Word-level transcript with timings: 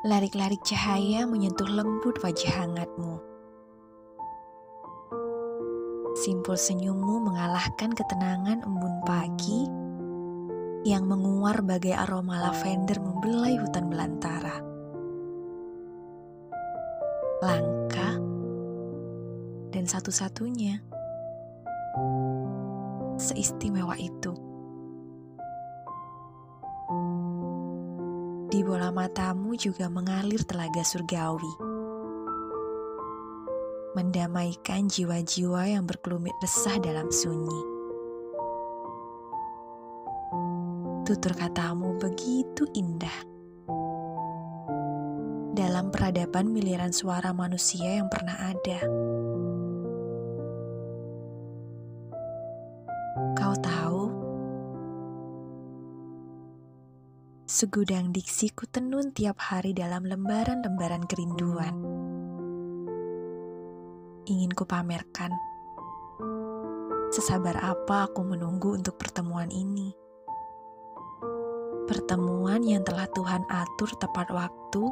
Larik-larik 0.00 0.64
cahaya 0.64 1.28
menyentuh 1.28 1.68
lembut 1.68 2.16
wajah 2.24 2.64
hangatmu. 2.64 3.20
Simpul 6.16 6.56
senyummu 6.56 7.20
mengalahkan 7.20 7.92
ketenangan 7.92 8.64
embun 8.64 8.96
pagi 9.04 9.68
yang 10.88 11.04
menguar 11.04 11.60
bagai 11.60 11.92
aroma 11.92 12.40
lavender 12.48 12.96
membelai 12.96 13.60
hutan 13.60 13.92
belantara. 13.92 14.64
Langka 17.44 18.16
dan 19.68 19.84
satu-satunya 19.84 20.80
seistimewa 23.20 24.00
itu. 24.00 24.49
Di 28.50 28.66
bola 28.66 28.90
matamu 28.90 29.54
juga 29.54 29.86
mengalir 29.86 30.42
telaga 30.42 30.82
surgawi. 30.82 31.54
Mendamaikan 33.94 34.90
jiwa-jiwa 34.90 35.70
yang 35.70 35.86
berkelumit 35.86 36.34
resah 36.42 36.74
dalam 36.82 37.06
sunyi. 37.14 37.62
Tutur 41.06 41.38
katamu 41.38 41.94
begitu 42.02 42.66
indah. 42.74 43.22
Dalam 45.54 45.94
peradaban 45.94 46.50
miliaran 46.50 46.90
suara 46.90 47.30
manusia 47.30 48.02
yang 48.02 48.10
pernah 48.10 48.50
ada. 48.50 48.82
Segudang 57.60 58.08
diksiku 58.16 58.64
tenun 58.72 59.12
tiap 59.12 59.36
hari 59.36 59.76
dalam 59.76 60.08
lembaran-lembaran 60.08 61.04
kerinduan. 61.04 61.76
Ingin 64.24 64.48
ku 64.56 64.64
pamerkan. 64.64 65.28
Sesabar 67.12 67.60
apa 67.60 68.08
aku 68.08 68.24
menunggu 68.24 68.72
untuk 68.72 68.96
pertemuan 68.96 69.52
ini. 69.52 69.92
Pertemuan 71.84 72.64
yang 72.64 72.80
telah 72.80 73.04
Tuhan 73.12 73.44
atur 73.52 73.92
tepat 74.00 74.32
waktu 74.32 74.82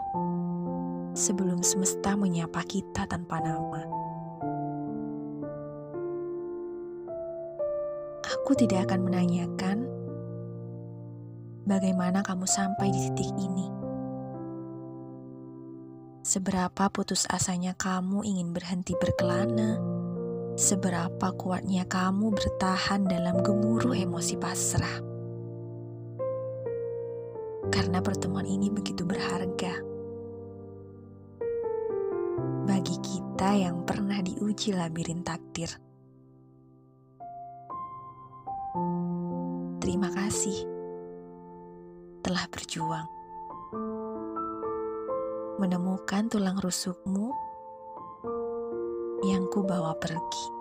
sebelum 1.17 1.65
semesta 1.65 2.21
menyapa 2.21 2.61
kita 2.69 3.09
tanpa 3.09 3.41
nama. 3.41 3.81
Aku 8.29 8.53
tidak 8.53 8.93
akan 8.93 9.09
menanyakan 9.09 9.89
bagaimana 11.69 12.25
kamu 12.25 12.49
sampai 12.49 12.89
di 12.89 13.13
titik 13.13 13.29
ini. 13.37 13.69
Seberapa 16.25 16.89
putus 16.89 17.29
asanya 17.29 17.77
kamu 17.77 18.25
ingin 18.25 18.57
berhenti 18.57 18.97
berkelana, 18.97 19.77
seberapa 20.57 21.29
kuatnya 21.37 21.85
kamu 21.85 22.33
bertahan 22.33 23.05
dalam 23.05 23.45
gemuruh 23.45 23.93
emosi 23.93 24.35
pasrah. 24.41 24.97
Karena 27.69 28.01
pertemuan 28.01 28.49
ini 28.49 28.73
begitu 28.73 29.05
berharga 29.05 29.85
bagi 32.65 32.97
kita 33.01 33.51
yang 33.57 33.85
pernah 33.85 34.21
diuji 34.21 34.73
labirin 34.73 35.21
takdir. 35.25 35.69
Terima 39.81 40.13
kasih 40.13 40.78
telah 42.29 42.45
berjuang. 42.53 43.09
Menemukan 45.57 46.29
tulang 46.29 46.61
rusukmu 46.61 47.33
yang 49.25 49.49
ku 49.49 49.65
bawa 49.65 49.97
pergi. 49.97 50.58